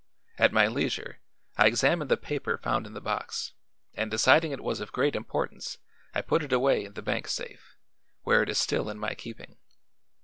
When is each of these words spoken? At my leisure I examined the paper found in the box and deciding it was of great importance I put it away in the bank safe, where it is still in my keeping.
At 0.39 0.51
my 0.51 0.65
leisure 0.65 1.19
I 1.57 1.67
examined 1.67 2.09
the 2.09 2.17
paper 2.17 2.57
found 2.57 2.87
in 2.87 2.93
the 2.95 2.99
box 3.01 3.53
and 3.93 4.09
deciding 4.09 4.51
it 4.51 4.63
was 4.63 4.79
of 4.79 4.91
great 4.91 5.15
importance 5.15 5.77
I 6.15 6.23
put 6.23 6.41
it 6.41 6.51
away 6.51 6.83
in 6.85 6.93
the 6.93 7.03
bank 7.03 7.27
safe, 7.27 7.75
where 8.23 8.41
it 8.41 8.49
is 8.49 8.57
still 8.57 8.89
in 8.89 8.97
my 8.97 9.13
keeping. 9.13 9.57